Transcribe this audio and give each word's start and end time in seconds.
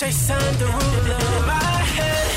Jason 0.00 0.38
Derulo. 0.54 1.46
My 1.46 1.60
head. 1.92 2.32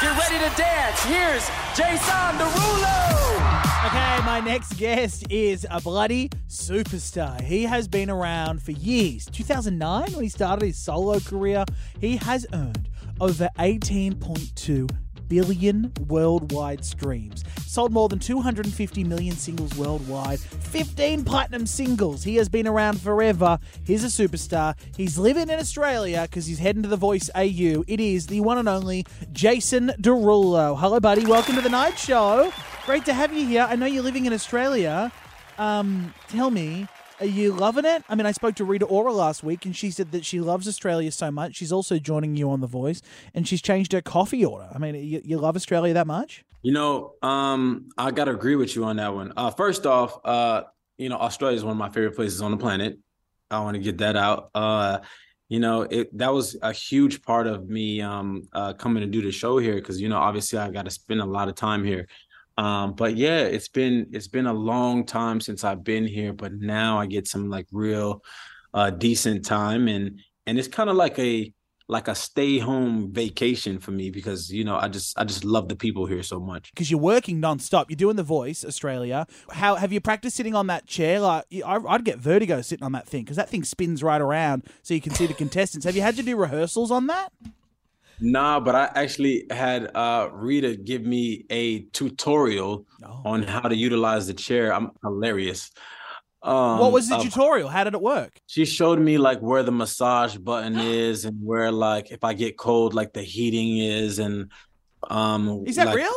Get 0.00 0.18
ready 0.18 0.38
to 0.48 0.56
dance. 0.56 1.04
Here's 1.04 1.46
Jason 1.76 2.38
Derulo. 2.38 3.86
Okay, 3.86 4.24
my 4.24 4.40
next 4.42 4.78
guest 4.78 5.26
is 5.28 5.66
a 5.70 5.78
bloody 5.78 6.30
superstar. 6.48 7.38
He 7.42 7.64
has 7.64 7.86
been 7.86 8.08
around 8.08 8.62
for 8.62 8.72
years. 8.72 9.26
2009, 9.26 10.12
when 10.14 10.22
he 10.22 10.30
started 10.30 10.64
his 10.64 10.78
solo 10.78 11.20
career, 11.20 11.66
he 12.00 12.16
has 12.16 12.46
earned 12.54 12.88
over 13.20 13.50
18.2 13.58 14.90
billion 15.28 15.92
worldwide 16.08 16.82
streams. 16.82 17.44
Sold 17.76 17.92
more 17.92 18.08
than 18.08 18.18
250 18.18 19.04
million 19.04 19.36
singles 19.36 19.76
worldwide, 19.76 20.40
15 20.40 21.24
platinum 21.24 21.66
singles. 21.66 22.24
He 22.24 22.36
has 22.36 22.48
been 22.48 22.66
around 22.66 23.02
forever. 23.02 23.58
He's 23.84 24.02
a 24.02 24.06
superstar. 24.06 24.74
He's 24.96 25.18
living 25.18 25.50
in 25.50 25.58
Australia 25.58 26.22
because 26.22 26.46
he's 26.46 26.58
heading 26.58 26.82
to 26.84 26.88
the 26.88 26.96
Voice 26.96 27.28
AU. 27.34 27.84
It 27.86 28.00
is 28.00 28.28
the 28.28 28.40
one 28.40 28.56
and 28.56 28.66
only 28.66 29.04
Jason 29.34 29.88
Derulo. 30.00 30.78
Hello, 30.78 31.00
buddy. 31.00 31.26
Welcome 31.26 31.54
to 31.56 31.60
the 31.60 31.68
night 31.68 31.98
show. 31.98 32.50
Great 32.86 33.04
to 33.04 33.12
have 33.12 33.34
you 33.34 33.46
here. 33.46 33.66
I 33.68 33.76
know 33.76 33.84
you're 33.84 34.02
living 34.02 34.24
in 34.24 34.32
Australia. 34.32 35.12
Um, 35.58 36.14
tell 36.28 36.50
me, 36.50 36.88
are 37.20 37.26
you 37.26 37.52
loving 37.52 37.84
it? 37.84 38.02
I 38.08 38.14
mean, 38.14 38.24
I 38.24 38.32
spoke 38.32 38.54
to 38.54 38.64
Rita 38.64 38.86
Ora 38.86 39.12
last 39.12 39.44
week, 39.44 39.66
and 39.66 39.76
she 39.76 39.90
said 39.90 40.12
that 40.12 40.24
she 40.24 40.40
loves 40.40 40.66
Australia 40.66 41.12
so 41.12 41.30
much. 41.30 41.56
She's 41.56 41.72
also 41.72 41.98
joining 41.98 42.36
you 42.36 42.48
on 42.48 42.62
The 42.62 42.66
Voice, 42.66 43.02
and 43.34 43.46
she's 43.46 43.60
changed 43.60 43.92
her 43.92 44.00
coffee 44.00 44.46
order. 44.46 44.70
I 44.74 44.78
mean, 44.78 44.94
you, 44.94 45.20
you 45.22 45.36
love 45.36 45.56
Australia 45.56 45.92
that 45.92 46.06
much? 46.06 46.45
You 46.62 46.72
know, 46.72 47.14
um, 47.22 47.88
I 47.96 48.10
gotta 48.10 48.32
agree 48.32 48.56
with 48.56 48.74
you 48.74 48.84
on 48.84 48.96
that 48.96 49.14
one. 49.14 49.32
Uh, 49.36 49.50
first 49.50 49.86
off, 49.86 50.18
uh, 50.24 50.62
you 50.98 51.08
know, 51.08 51.16
Australia 51.16 51.56
is 51.56 51.64
one 51.64 51.72
of 51.72 51.78
my 51.78 51.88
favorite 51.90 52.16
places 52.16 52.40
on 52.40 52.50
the 52.50 52.56
planet. 52.56 52.98
I 53.50 53.60
want 53.60 53.76
to 53.76 53.82
get 53.82 53.98
that 53.98 54.16
out. 54.16 54.50
Uh, 54.54 54.98
you 55.48 55.60
know, 55.60 55.82
it 55.82 56.16
that 56.18 56.32
was 56.32 56.56
a 56.62 56.72
huge 56.72 57.22
part 57.22 57.46
of 57.46 57.68
me 57.68 58.00
um, 58.00 58.42
uh, 58.52 58.72
coming 58.72 59.02
to 59.02 59.06
do 59.06 59.22
the 59.22 59.30
show 59.30 59.58
here 59.58 59.76
because 59.76 60.00
you 60.00 60.08
know, 60.08 60.18
obviously, 60.18 60.58
I 60.58 60.70
got 60.70 60.86
to 60.86 60.90
spend 60.90 61.20
a 61.20 61.24
lot 61.24 61.48
of 61.48 61.54
time 61.54 61.84
here. 61.84 62.08
Um, 62.58 62.94
but 62.94 63.16
yeah, 63.16 63.40
it's 63.42 63.68
been 63.68 64.08
it's 64.12 64.28
been 64.28 64.46
a 64.46 64.52
long 64.52 65.04
time 65.04 65.40
since 65.40 65.62
I've 65.62 65.84
been 65.84 66.06
here, 66.06 66.32
but 66.32 66.52
now 66.54 66.98
I 66.98 67.06
get 67.06 67.28
some 67.28 67.48
like 67.48 67.66
real 67.70 68.22
uh 68.74 68.90
decent 68.90 69.44
time 69.44 69.86
and 69.88 70.20
and 70.46 70.58
it's 70.58 70.68
kind 70.68 70.90
of 70.90 70.96
like 70.96 71.18
a 71.18 71.52
like 71.88 72.08
a 72.08 72.14
stay 72.16 72.58
home 72.58 73.12
vacation 73.12 73.78
for 73.78 73.92
me 73.92 74.10
because 74.10 74.50
you 74.52 74.64
know 74.64 74.76
I 74.76 74.88
just 74.88 75.16
I 75.18 75.24
just 75.24 75.44
love 75.44 75.68
the 75.68 75.76
people 75.76 76.06
here 76.06 76.22
so 76.22 76.40
much. 76.40 76.72
Because 76.72 76.90
you're 76.90 76.98
working 77.00 77.40
nonstop. 77.40 77.86
You're 77.88 77.96
doing 77.96 78.16
The 78.16 78.22
Voice 78.24 78.64
Australia. 78.64 79.26
How 79.50 79.76
have 79.76 79.92
you 79.92 80.00
practiced 80.00 80.36
sitting 80.36 80.54
on 80.54 80.66
that 80.66 80.86
chair? 80.86 81.20
Like 81.20 81.44
I, 81.64 81.76
I'd 81.88 82.04
get 82.04 82.18
vertigo 82.18 82.60
sitting 82.62 82.84
on 82.84 82.92
that 82.92 83.06
thing 83.06 83.22
because 83.22 83.36
that 83.36 83.48
thing 83.48 83.62
spins 83.64 84.02
right 84.02 84.20
around 84.20 84.64
so 84.82 84.94
you 84.94 85.00
can 85.00 85.14
see 85.14 85.26
the 85.26 85.34
contestants. 85.44 85.84
Have 85.86 85.94
you 85.94 86.02
had 86.02 86.16
to 86.16 86.22
do 86.22 86.36
rehearsals 86.36 86.90
on 86.90 87.06
that? 87.06 87.30
Nah, 88.18 88.60
but 88.60 88.74
I 88.74 88.90
actually 88.94 89.44
had 89.50 89.94
uh, 89.94 90.30
Rita 90.32 90.74
give 90.76 91.02
me 91.02 91.44
a 91.50 91.80
tutorial 91.92 92.86
Oh. 93.04 93.20
on 93.26 93.42
how 93.42 93.60
to 93.60 93.76
utilize 93.76 94.26
the 94.26 94.32
chair. 94.34 94.72
I'm 94.74 94.90
hilarious. 95.02 95.70
Um, 96.46 96.78
what 96.78 96.92
was 96.92 97.08
the 97.08 97.16
uh, 97.16 97.22
tutorial? 97.22 97.68
How 97.68 97.82
did 97.82 97.94
it 97.94 98.00
work? 98.00 98.40
She 98.46 98.64
showed 98.64 99.00
me 99.00 99.18
like 99.18 99.40
where 99.40 99.64
the 99.64 99.72
massage 99.72 100.36
button 100.36 100.78
is 100.78 101.24
and 101.24 101.44
where 101.44 101.72
like 101.72 102.12
if 102.12 102.22
I 102.22 102.34
get 102.34 102.56
cold, 102.56 102.94
like 102.94 103.12
the 103.12 103.22
heating 103.22 103.78
is 103.78 104.20
and 104.20 104.52
um 105.10 105.64
Is 105.66 105.74
that 105.76 105.88
like, 105.88 105.96
real? 105.96 106.14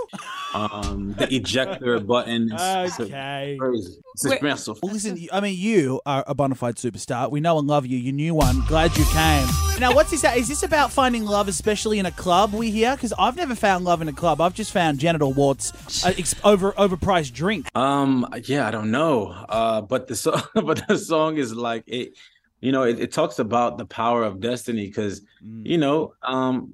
Um 0.54 1.14
the 1.18 1.34
ejector 1.34 2.00
button. 2.00 2.50
It's, 2.52 3.00
Okay. 3.00 3.58
crazy. 3.60 3.98
It's 4.16 4.26
Wait, 4.26 4.34
expensive. 4.34 4.80
Well, 4.82 4.92
listen, 4.94 5.18
I 5.32 5.40
mean, 5.40 5.58
you 5.58 6.02
are 6.06 6.24
a 6.28 6.34
bona 6.34 6.56
fide 6.56 6.76
superstar. 6.76 7.30
We 7.30 7.40
know 7.40 7.60
and 7.60 7.68
love 7.68 7.86
you. 7.86 7.98
You 7.98 8.12
new 8.12 8.34
one. 8.34 8.64
Glad 8.68 8.98
you 8.98 9.06
came. 9.06 9.48
Now, 9.80 9.94
what's 9.94 10.12
this? 10.12 10.24
Is 10.24 10.48
this 10.48 10.64
about 10.64 10.92
finding 10.92 11.24
love, 11.26 11.48
especially 11.48 12.00
in 12.00 12.06
a 12.06 12.12
club? 12.12 12.54
We 12.54 12.72
hear 12.72 12.96
because 12.96 13.14
I've 13.18 13.36
never 13.36 13.56
found 13.56 13.86
love 13.86 14.02
in 14.02 14.08
a 14.08 14.14
club. 14.14 14.42
I've 14.42 14.54
just 14.54 14.72
found 14.72 15.00
genital 15.00 15.32
warts, 15.34 15.72
uh, 16.06 16.14
ex- 16.18 16.36
over 16.44 16.74
overpriced 16.74 17.34
drink. 17.34 17.68
Um, 17.78 18.28
yeah, 18.44 18.68
I 18.68 18.72
don't 18.72 18.92
know. 18.92 19.28
Uh, 19.28 19.82
but 19.82 20.08
the 20.08 20.16
song, 20.16 20.42
but 20.56 20.86
the 20.88 20.98
song 20.98 21.38
is 21.38 21.54
like 21.54 21.84
it. 21.88 22.18
You 22.60 22.74
know, 22.74 22.84
it, 22.84 23.00
it 23.00 23.12
talks 23.14 23.40
about 23.40 23.78
the 23.78 23.86
power 23.86 24.24
of 24.24 24.42
destiny 24.42 24.88
because 24.88 25.22
you 25.64 25.78
know, 25.78 26.16
um, 26.24 26.74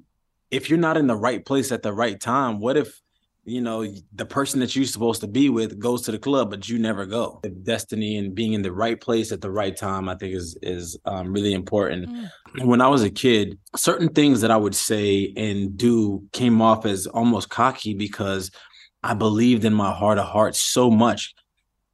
if 0.50 0.68
you're 0.68 0.78
not 0.80 0.96
in 0.96 1.06
the 1.06 1.14
right 1.14 1.44
place 1.44 1.70
at 1.70 1.82
the 1.82 1.92
right 1.92 2.18
time, 2.18 2.58
what 2.58 2.76
if 2.76 3.00
you 3.46 3.60
know 3.60 3.86
the 4.12 4.26
person 4.26 4.58
that 4.60 4.74
you're 4.74 4.84
supposed 4.84 5.20
to 5.20 5.28
be 5.28 5.48
with 5.48 5.78
goes 5.78 6.02
to 6.02 6.12
the 6.12 6.18
club, 6.18 6.50
but 6.50 6.68
you 6.68 6.80
never 6.80 7.06
go? 7.06 7.38
The 7.44 7.50
destiny 7.50 8.16
and 8.16 8.34
being 8.34 8.54
in 8.54 8.62
the 8.62 8.72
right 8.72 9.00
place 9.00 9.30
at 9.30 9.40
the 9.40 9.50
right 9.50 9.74
time, 9.74 10.08
I 10.08 10.16
think, 10.16 10.34
is 10.34 10.58
is 10.62 10.98
um, 11.04 11.32
really 11.32 11.54
important. 11.54 12.10
When 12.58 12.80
I 12.80 12.88
was 12.88 13.04
a 13.04 13.10
kid, 13.10 13.58
certain 13.76 14.08
things 14.08 14.40
that 14.40 14.50
I 14.50 14.56
would 14.56 14.74
say 14.74 15.32
and 15.36 15.76
do 15.76 16.24
came 16.32 16.60
off 16.60 16.84
as 16.86 17.06
almost 17.06 17.48
cocky 17.48 17.94
because 17.94 18.50
I 19.02 19.14
believed 19.14 19.64
in 19.64 19.72
my 19.72 19.92
heart 19.92 20.18
of 20.18 20.26
hearts 20.26 20.60
so 20.60 20.90
much 20.90 21.32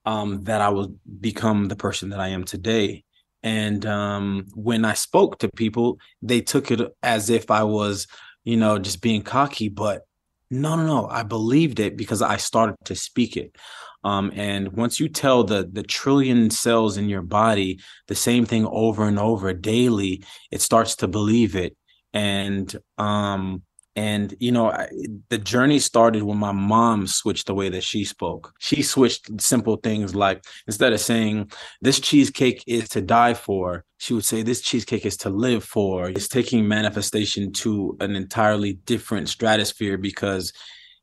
um, 0.07 0.45
that 0.45 0.63
I 0.63 0.71
would 0.71 0.99
become 1.21 1.69
the 1.69 1.77
person 1.77 2.09
that 2.11 2.21
I 2.21 2.29
am 2.29 2.45
today. 2.45 3.05
And 3.43 3.85
um, 3.85 4.47
when 4.55 4.87
I 4.87 4.95
spoke 4.95 5.41
to 5.41 5.51
people, 5.55 5.99
they 6.23 6.41
took 6.41 6.71
it 6.71 6.81
as 7.03 7.29
if 7.29 7.51
I 7.51 7.65
was, 7.65 8.07
you 8.45 8.57
know, 8.57 8.79
just 8.79 9.03
being 9.03 9.23
cocky. 9.23 9.69
But 9.69 10.07
no, 10.53 10.77
no, 10.77 10.87
no. 10.87 11.09
I 11.09 11.23
believed 11.23 11.81
it 11.81 11.97
because 11.97 12.21
I 12.21 12.37
started 12.37 12.77
to 12.85 12.95
speak 12.95 13.37
it. 13.37 13.57
Um, 14.05 14.33
and 14.35 14.73
once 14.73 15.01
you 15.01 15.09
tell 15.09 15.45
the 15.45 15.69
the 15.73 15.83
trillion 15.83 16.51
cells 16.51 16.97
in 16.97 17.09
your 17.09 17.23
body 17.23 17.81
the 18.09 18.15
same 18.15 18.45
thing 18.45 18.67
over 18.67 19.07
and 19.09 19.19
over 19.19 19.53
daily, 19.55 20.25
it 20.51 20.61
starts 20.61 20.97
to 20.97 21.09
believe 21.09 21.57
it. 21.57 21.77
And 22.13 22.75
um, 22.99 23.63
and 23.95 24.35
you 24.41 24.53
know, 24.53 24.71
I, 24.71 24.89
the 25.29 25.39
journey 25.39 25.79
started 25.79 26.23
when 26.23 26.39
my 26.39 26.53
mom 26.53 27.07
switched 27.07 27.47
the 27.47 27.55
way 27.55 27.69
that 27.69 27.85
she 27.85 28.05
spoke. 28.05 28.55
She 28.59 28.83
switched 28.83 29.41
simple 29.41 29.77
things 29.77 30.15
like 30.15 30.45
instead 30.67 30.93
of 30.93 31.01
saying 31.01 31.51
this 31.83 32.01
cheesecake 32.01 32.65
is 32.67 32.89
to 32.91 33.03
die 33.03 33.35
for, 33.35 33.85
she 33.99 34.15
would 34.15 34.25
say 34.25 34.43
this 34.43 34.63
cheesecake 34.63 35.05
is 35.05 35.17
to 35.19 35.31
live 35.31 35.63
for. 35.63 36.09
It's 36.09 36.29
taking 36.29 36.67
manifestation 36.67 37.53
to 37.55 37.97
an 38.01 38.17
entirely 38.17 38.75
different 38.75 39.29
stratosphere 39.29 39.99
because 39.99 40.53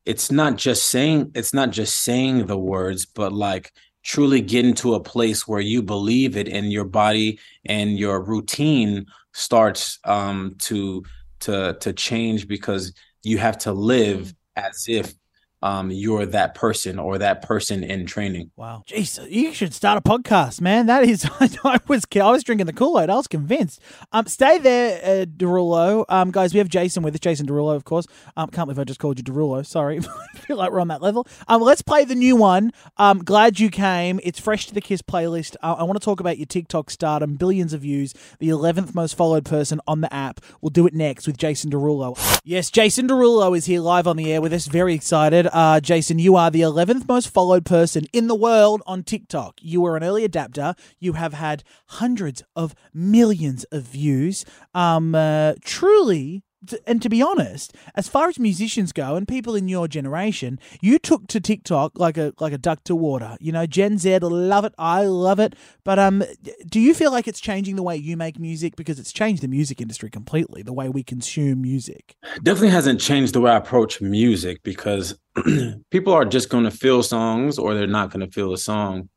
it's 0.05 0.31
not 0.31 0.57
just 0.57 0.87
saying 0.87 1.31
it's 1.35 1.53
not 1.53 1.69
just 1.69 2.03
saying 2.03 2.47
the 2.47 2.57
words, 2.57 3.05
but 3.05 3.33
like 3.33 3.71
truly 4.03 4.41
getting 4.41 4.73
to 4.73 4.95
a 4.95 4.99
place 4.99 5.47
where 5.47 5.59
you 5.61 5.83
believe 5.83 6.35
it 6.37 6.47
and 6.47 6.71
your 6.71 6.85
body 6.85 7.39
and 7.65 7.99
your 7.99 8.23
routine 8.23 9.05
starts 9.33 9.99
um 10.05 10.55
to 10.57 11.03
to 11.41 11.77
to 11.81 11.93
change 11.93 12.47
because 12.47 12.93
you 13.23 13.37
have 13.37 13.57
to 13.59 13.73
live 13.73 14.27
mm. 14.27 14.33
as 14.55 14.85
if 14.87 15.13
um 15.61 15.91
you're 15.91 16.25
that 16.25 16.55
person 16.55 16.99
or 16.99 17.17
that 17.17 17.41
person 17.41 17.83
in 17.83 18.05
training. 18.05 18.51
Wow, 18.55 18.83
jeez, 18.87 19.29
you 19.29 19.53
should 19.53 19.73
start 19.73 19.97
a 19.97 20.01
podcast, 20.01 20.61
man. 20.61 20.85
That 20.85 21.03
is, 21.03 21.25
I 21.39 21.79
was, 21.87 22.05
I 22.15 22.31
was 22.31 22.43
drinking 22.43 22.67
the 22.67 22.73
Kool 22.73 22.99
Aid. 22.99 23.09
I 23.09 23.15
was 23.15 23.27
convinced. 23.27 23.81
Um, 24.11 24.25
stay 24.27 24.57
there, 24.57 25.01
uh, 25.03 25.25
Derulo. 25.25 26.05
Um, 26.09 26.31
guys, 26.31 26.53
we 26.53 26.59
have 26.59 26.69
Jason 26.69 27.03
with 27.03 27.13
us. 27.13 27.19
Jason 27.19 27.47
Derulo, 27.47 27.75
of 27.75 27.83
course. 27.83 28.07
Um, 28.37 28.49
can't 28.49 28.67
believe 28.67 28.79
I 28.79 28.83
just 28.83 28.99
called 28.99 29.17
you 29.17 29.23
Derulo. 29.23 29.65
Sorry, 29.65 29.99
I 30.35 30.37
feel 30.39 30.57
like 30.57 30.71
we're 30.71 30.79
on 30.79 30.87
that 30.89 31.01
level. 31.01 31.27
Um, 31.47 31.61
let's 31.61 31.81
play 31.81 32.05
the 32.05 32.15
new 32.15 32.35
one. 32.35 32.71
Um, 32.97 33.23
glad 33.23 33.59
you 33.59 33.69
came. 33.69 34.19
It's 34.23 34.39
fresh 34.39 34.67
to 34.67 34.73
the 34.73 34.81
Kiss 34.81 35.01
playlist. 35.01 35.55
Uh, 35.61 35.75
I 35.77 35.83
want 35.83 35.99
to 35.99 36.05
talk 36.05 36.19
about 36.19 36.37
your 36.37 36.45
TikTok 36.45 36.89
stardom, 36.89 37.35
billions 37.35 37.73
of 37.73 37.81
views, 37.81 38.13
the 38.39 38.49
eleventh 38.49 38.95
most 38.95 39.15
followed 39.15 39.45
person 39.45 39.81
on 39.87 40.01
the 40.01 40.13
app. 40.13 40.39
We'll 40.61 40.69
do 40.69 40.87
it 40.87 40.93
next 40.93 41.27
with 41.27 41.37
Jason 41.37 41.71
Derulo. 41.71 42.17
Yes, 42.43 42.69
Jason 42.71 43.07
Derulo 43.07 43.55
is 43.57 43.65
here 43.65 43.81
live 43.81 44.07
on 44.07 44.15
the 44.17 44.31
air 44.31 44.41
with 44.41 44.53
us. 44.53 44.67
Very 44.67 44.93
excited. 44.93 45.47
Uh, 45.51 45.79
Jason, 45.79 46.19
you 46.19 46.35
are 46.35 46.51
the 46.51 46.61
11th 46.61 47.07
most 47.07 47.29
followed 47.29 47.65
person 47.65 48.05
in 48.13 48.27
the 48.27 48.35
world 48.35 48.81
on 48.85 49.03
TikTok. 49.03 49.55
You 49.61 49.81
were 49.81 49.97
an 49.97 50.03
early 50.03 50.23
adapter. 50.23 50.75
You 50.99 51.13
have 51.13 51.33
had 51.33 51.63
hundreds 51.87 52.43
of 52.55 52.75
millions 52.93 53.63
of 53.65 53.83
views. 53.83 54.45
Um, 54.73 55.15
uh, 55.15 55.53
truly. 55.63 56.43
And 56.85 57.01
to 57.01 57.09
be 57.09 57.21
honest, 57.21 57.75
as 57.95 58.07
far 58.09 58.27
as 58.27 58.37
musicians 58.37 58.91
go 58.91 59.15
and 59.15 59.27
people 59.27 59.55
in 59.55 59.69
your 59.69 59.87
generation, 59.87 60.59
you 60.81 60.99
took 60.99 61.27
to 61.27 61.39
TikTok 61.39 61.97
like 61.97 62.17
a 62.17 62.33
like 62.39 62.53
a 62.53 62.57
duck 62.57 62.83
to 62.85 62.95
water. 62.95 63.37
You 63.39 63.51
know, 63.51 63.65
Gen 63.65 63.97
Z 63.97 64.19
love 64.19 64.65
it. 64.65 64.73
I 64.77 65.05
love 65.05 65.39
it. 65.39 65.55
But 65.83 65.99
um, 65.99 66.23
do 66.67 66.79
you 66.79 66.93
feel 66.93 67.11
like 67.11 67.27
it's 67.27 67.39
changing 67.39 67.75
the 67.75 67.83
way 67.83 67.95
you 67.95 68.17
make 68.17 68.39
music 68.39 68.75
because 68.75 68.99
it's 68.99 69.13
changed 69.13 69.41
the 69.41 69.47
music 69.47 69.79
industry 69.79 70.09
completely, 70.09 70.61
the 70.61 70.73
way 70.73 70.89
we 70.89 71.03
consume 71.03 71.61
music? 71.61 72.15
definitely 72.43 72.69
hasn't 72.69 72.99
changed 72.99 73.33
the 73.33 73.41
way 73.41 73.51
I 73.51 73.57
approach 73.57 74.01
music 74.01 74.63
because 74.63 75.17
people 75.91 76.13
are 76.13 76.25
just 76.25 76.49
going 76.49 76.63
to 76.65 76.71
feel 76.71 77.03
songs 77.03 77.57
or 77.57 77.73
they're 77.73 77.87
not 77.87 78.11
going 78.11 78.25
to 78.25 78.31
feel 78.31 78.53
a 78.53 78.57
song. 78.57 79.09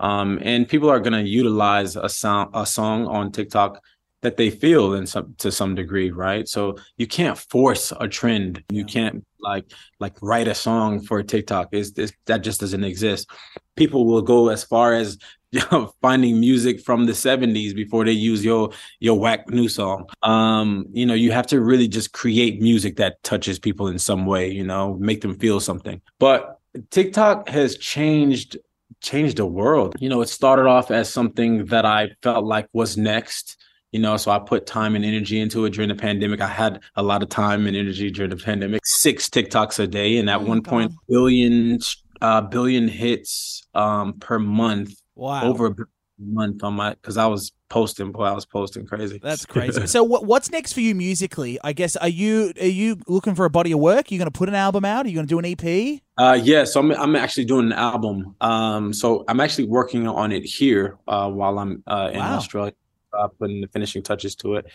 Um, 0.00 0.38
and 0.42 0.68
people 0.68 0.90
are 0.90 1.00
going 1.00 1.12
to 1.12 1.28
utilize 1.28 1.96
a 1.96 2.08
sound, 2.08 2.50
a 2.54 2.64
song 2.64 3.06
on 3.06 3.32
TikTok 3.32 3.82
that 4.22 4.36
they 4.36 4.50
feel 4.50 4.94
in 4.94 5.06
some 5.06 5.34
to 5.38 5.50
some 5.50 5.74
degree, 5.74 6.10
right? 6.10 6.48
So 6.48 6.76
you 6.96 7.06
can't 7.06 7.38
force 7.38 7.92
a 7.98 8.08
trend. 8.08 8.62
You 8.68 8.84
can't 8.84 9.24
like 9.40 9.72
like 9.98 10.14
write 10.20 10.48
a 10.48 10.54
song 10.54 11.00
for 11.00 11.22
TikTok. 11.22 11.68
Is 11.72 11.92
this 11.92 12.12
that 12.26 12.42
just 12.42 12.60
doesn't 12.60 12.84
exist. 12.84 13.30
People 13.76 14.06
will 14.06 14.22
go 14.22 14.48
as 14.48 14.64
far 14.64 14.94
as 14.94 15.18
you 15.52 15.62
know, 15.72 15.92
finding 16.00 16.38
music 16.38 16.80
from 16.80 17.06
the 17.06 17.12
70s 17.12 17.74
before 17.74 18.04
they 18.04 18.12
use 18.12 18.44
your 18.44 18.70
your 19.00 19.18
whack 19.18 19.48
new 19.48 19.68
song. 19.68 20.06
Um, 20.22 20.86
you 20.92 21.04
know, 21.04 21.14
you 21.14 21.32
have 21.32 21.46
to 21.48 21.60
really 21.60 21.88
just 21.88 22.12
create 22.12 22.62
music 22.62 22.96
that 22.96 23.20
touches 23.24 23.58
people 23.58 23.88
in 23.88 23.98
some 23.98 24.26
way, 24.26 24.48
you 24.48 24.62
know, 24.62 24.96
make 25.00 25.22
them 25.22 25.36
feel 25.36 25.58
something. 25.58 26.00
But 26.20 26.60
TikTok 26.90 27.48
has 27.48 27.76
changed 27.78 28.58
changed 29.00 29.38
the 29.38 29.46
world. 29.46 29.96
You 29.98 30.08
know, 30.08 30.20
it 30.20 30.28
started 30.28 30.66
off 30.66 30.92
as 30.92 31.12
something 31.12 31.66
that 31.66 31.84
I 31.84 32.10
felt 32.22 32.44
like 32.44 32.68
was 32.72 32.96
next 32.96 33.56
you 33.92 34.00
know 34.00 34.16
so 34.16 34.30
i 34.30 34.38
put 34.38 34.66
time 34.66 34.94
and 34.94 35.04
energy 35.04 35.40
into 35.40 35.64
it 35.64 35.70
during 35.70 35.88
the 35.88 35.94
pandemic. 35.94 36.40
I 36.40 36.48
had 36.48 36.80
a 36.96 37.02
lot 37.02 37.22
of 37.22 37.28
time 37.28 37.66
and 37.66 37.76
energy 37.76 38.10
during 38.10 38.30
the 38.30 38.36
pandemic 38.36 38.82
six 38.84 39.28
tiktoks 39.28 39.78
a 39.78 39.86
day 39.86 40.16
and 40.18 40.28
at 40.30 40.40
oh 40.40 40.44
one 40.44 40.60
God. 40.60 40.70
point 40.70 40.92
billion 41.08 41.78
uh 42.20 42.40
billion 42.42 42.88
hits 42.88 43.66
um 43.74 44.14
per 44.14 44.38
month 44.38 44.94
wow. 45.14 45.44
over 45.44 45.66
a 45.66 45.74
month 46.18 46.62
on 46.62 46.74
my 46.74 46.90
because 46.90 47.16
i 47.16 47.26
was 47.26 47.52
posting 47.70 48.12
boy 48.12 48.24
i 48.24 48.32
was 48.32 48.44
posting 48.44 48.84
crazy. 48.84 49.18
That's 49.22 49.46
crazy. 49.54 49.86
So 49.86 50.02
what, 50.02 50.26
what's 50.26 50.50
next 50.50 50.72
for 50.72 50.80
you 50.80 50.94
musically? 50.94 51.58
I 51.62 51.72
guess 51.72 51.96
are 51.96 52.08
you 52.08 52.52
are 52.60 52.66
you 52.66 52.98
looking 53.06 53.34
for 53.34 53.44
a 53.44 53.50
body 53.50 53.72
of 53.72 53.78
work? 53.78 54.10
Are 54.10 54.14
you 54.14 54.18
going 54.18 54.30
to 54.30 54.36
put 54.36 54.48
an 54.48 54.56
album 54.56 54.84
out? 54.84 55.06
Are 55.06 55.08
you 55.08 55.14
going 55.14 55.26
to 55.26 55.30
do 55.30 55.38
an 55.38 55.46
ep 55.46 56.00
uh 56.18 56.38
yeah 56.42 56.64
so 56.64 56.80
i'm, 56.80 56.90
I'm 56.92 57.16
actually 57.16 57.44
doing 57.44 57.66
an 57.66 57.72
album. 57.72 58.34
Um 58.40 58.92
so 58.92 59.24
i'm 59.28 59.40
actually 59.40 59.64
working 59.68 60.06
on 60.06 60.32
it 60.32 60.44
here 60.44 60.98
uh 61.08 61.30
while 61.30 61.58
i'm 61.58 61.82
uh 61.86 62.10
in 62.12 62.18
wow. 62.18 62.36
australia 62.36 62.72
uh, 63.12 63.28
putting 63.28 63.60
the 63.60 63.68
finishing 63.68 64.02
touches 64.02 64.34
to 64.36 64.56
it. 64.56 64.66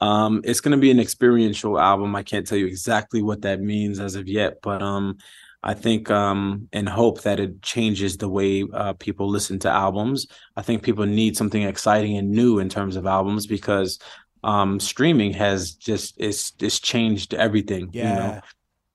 Um, 0.00 0.40
it's 0.44 0.60
going 0.60 0.72
to 0.72 0.80
be 0.80 0.90
an 0.90 1.00
experiential 1.00 1.78
album. 1.78 2.16
I 2.16 2.22
can't 2.22 2.46
tell 2.46 2.58
you 2.58 2.66
exactly 2.66 3.22
what 3.22 3.42
that 3.42 3.60
means 3.60 4.00
as 4.00 4.14
of 4.14 4.28
yet, 4.28 4.60
but 4.62 4.82
um, 4.82 5.18
I 5.62 5.74
think 5.74 6.10
um, 6.10 6.68
and 6.72 6.88
hope 6.88 7.22
that 7.22 7.38
it 7.38 7.60
changes 7.60 8.16
the 8.16 8.28
way 8.28 8.64
uh, 8.72 8.94
people 8.94 9.28
listen 9.28 9.58
to 9.60 9.70
albums. 9.70 10.26
I 10.56 10.62
think 10.62 10.82
people 10.82 11.04
need 11.04 11.36
something 11.36 11.62
exciting 11.62 12.16
and 12.16 12.30
new 12.30 12.58
in 12.58 12.68
terms 12.68 12.96
of 12.96 13.06
albums 13.06 13.46
because 13.46 13.98
um, 14.42 14.80
streaming 14.80 15.34
has 15.34 15.74
just 15.74 16.14
it's 16.18 16.54
it's 16.60 16.80
changed 16.80 17.34
everything. 17.34 17.90
Yeah. 17.92 18.02
You 18.02 18.14
know? 18.14 18.40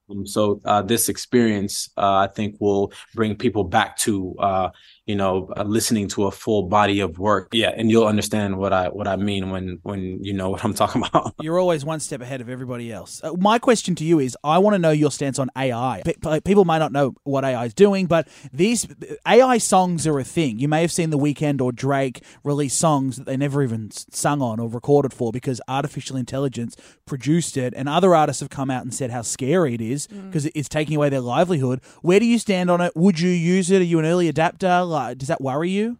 Um, 0.10 0.26
so 0.26 0.62
uh, 0.66 0.82
this 0.82 1.10
experience, 1.10 1.90
uh, 1.98 2.16
I 2.16 2.28
think, 2.28 2.58
will 2.60 2.92
bring 3.14 3.36
people 3.36 3.64
back 3.64 3.98
to 4.00 4.36
uh, 4.40 4.70
you 5.06 5.16
know 5.16 5.50
uh, 5.56 5.64
listening 5.64 6.08
to 6.10 6.26
a 6.26 6.32
full 6.32 6.64
body 6.64 7.00
of 7.00 7.20
work. 7.20 7.50
Yeah 7.54 7.76
and 7.76 7.92
you'll 7.92 8.08
understand 8.08 8.58
what 8.58 8.74
i 8.74 8.88
what 8.90 9.08
i 9.08 9.16
mean 9.16 9.50
when 9.50 9.80
when 9.84 10.24
you 10.24 10.34
know 10.34 10.50
what 10.50 10.64
i'm 10.64 10.74
talking 10.82 11.04
about. 11.06 11.36
You're 11.42 11.60
always 11.60 11.86
one 11.86 12.00
step 12.00 12.22
ahead 12.22 12.42
of 12.42 12.50
everybody 12.50 12.92
else. 12.92 13.22
Uh, 13.24 13.34
my 13.34 13.60
question 13.60 13.96
to 13.96 14.04
you 14.04 14.20
is 14.20 14.38
i 14.44 14.58
want 14.58 14.74
to 14.74 14.80
know 14.80 14.92
your 14.92 15.12
stance 15.12 15.40
on 15.40 15.50
ai 15.56 16.02
people 16.44 16.66
may 16.66 16.80
not 16.80 16.92
know 16.92 17.14
what 17.24 17.44
ai 17.44 17.66
is 17.66 17.74
doing 17.74 18.06
but 18.06 18.28
these 18.52 18.88
ai 19.26 19.58
songs 19.58 20.08
are 20.08 20.20
a 20.20 20.24
thing. 20.24 20.60
You 20.60 20.68
may 20.68 20.82
have 20.82 20.92
seen 20.92 21.10
the 21.10 21.18
Weeknd 21.18 21.62
or 21.62 21.72
drake 21.72 22.24
release 22.44 22.74
songs 22.74 23.18
that 23.18 23.26
they 23.26 23.38
never 23.38 23.64
even 23.64 23.92
sung 23.92 24.42
on 24.42 24.60
or 24.60 24.70
recorded 24.70 25.14
for 25.14 25.32
because 25.32 25.62
artificial 25.68 26.18
intelligence 26.18 26.76
produced 27.06 27.58
it 27.58 27.74
and 27.76 27.88
other 27.90 28.16
artists 28.16 28.40
have 28.40 28.50
come 28.50 28.70
out 28.70 28.84
and 28.84 28.94
said 28.94 29.12
how 29.12 29.22
scary 29.22 29.76
it 29.76 29.82
is 29.82 29.95
because 30.08 30.46
mm. 30.46 30.52
it's 30.56 30.70
taking 30.70 30.96
away 30.96 31.10
their 31.10 31.22
livelihood 31.22 31.82
where 32.02 32.20
do 32.20 32.26
you 32.26 32.38
stand 32.40 32.70
on 32.70 32.82
it 32.82 32.92
would 32.96 33.20
you 33.20 33.30
use 33.30 33.72
it 33.72 33.82
are 33.82 33.86
you 33.86 34.00
an 34.00 34.06
early 34.06 34.28
adapter 34.28 34.84
Like, 34.84 35.18
does 35.18 35.28
that 35.28 35.42
worry 35.42 35.70
you? 35.70 35.98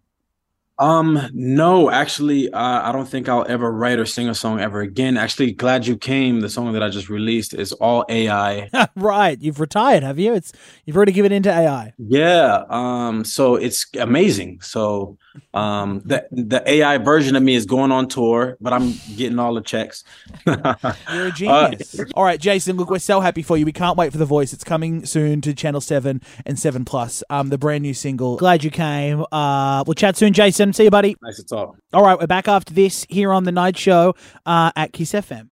Um, 0.78 1.30
no, 1.34 1.90
actually, 1.90 2.52
uh, 2.52 2.90
I 2.90 2.92
don't 2.92 3.08
think 3.08 3.30
I'll 3.30 3.46
ever 3.48 3.72
write 3.72 3.98
or 3.98 4.06
sing 4.06 4.28
a 4.28 4.36
song 4.36 4.60
ever 4.60 4.82
again. 4.82 5.18
Actually, 5.18 5.54
glad 5.54 5.88
you 5.88 5.98
came. 5.98 6.42
The 6.42 6.50
song 6.50 6.74
that 6.74 6.84
I 6.84 6.90
just 6.90 7.10
released 7.10 7.54
is 7.54 7.72
all 7.74 8.06
AI. 8.10 8.70
right, 8.96 9.40
you've 9.42 9.60
retired, 9.60 10.04
have 10.04 10.20
you? 10.20 10.34
It's 10.34 10.52
you've 10.86 10.98
already 10.98 11.14
given 11.14 11.32
into 11.32 11.52
AI. 11.52 11.94
Yeah. 11.98 12.64
Um. 12.70 13.24
So 13.24 13.56
it's 13.56 13.86
amazing. 13.98 14.62
So 14.62 15.18
um, 15.54 16.02
the 16.06 16.28
the 16.32 16.64
AI 16.70 16.98
version 16.98 17.36
of 17.36 17.44
me 17.44 17.56
is 17.56 17.66
going 17.66 17.92
on 17.92 18.08
tour, 18.08 18.58
but 18.60 18.74
I'm 18.74 18.94
getting 19.16 19.40
all 19.40 19.54
the 19.54 19.62
checks. 19.62 20.04
You're 20.46 20.58
a 21.28 21.32
genius. 21.32 22.00
Uh, 22.00 22.06
all 22.14 22.24
right, 22.24 22.40
Jason. 22.40 22.78
Look, 22.78 22.90
we're 22.90 23.00
so 23.00 23.20
happy 23.20 23.42
for 23.42 23.58
you. 23.58 23.66
We 23.66 23.72
can't 23.72 23.98
wait 23.98 24.12
for 24.12 24.18
the 24.18 24.26
voice. 24.26 24.54
It's 24.54 24.64
coming 24.64 25.06
soon 25.06 25.42
to 25.42 25.54
Channel 25.54 25.82
Seven 25.82 26.22
and 26.46 26.60
Seven 26.60 26.86
Plus. 26.86 27.24
Um, 27.30 27.50
the 27.50 27.58
brand 27.58 27.84
new 27.84 27.94
single. 27.94 28.38
Glad 28.38 28.64
you 28.64 28.72
came. 28.72 29.26
Uh, 29.32 29.84
we'll 29.86 29.94
chat 29.94 30.18
soon, 30.18 30.34
Jason. 30.66 30.74
See 30.74 30.84
you, 30.86 30.92
buddy. 30.92 31.16
Nice 31.22 31.38
to 31.38 31.44
talk. 31.46 31.78
All 31.94 32.04
right, 32.04 32.20
we're 32.20 32.28
back 32.28 32.48
after 32.48 32.74
this 32.74 33.06
here 33.10 33.32
on 33.32 33.44
the 33.44 33.52
night 33.52 33.78
show 33.78 34.16
uh, 34.46 34.72
at 34.76 34.94
Kiss 34.94 35.12
FM. 35.12 35.44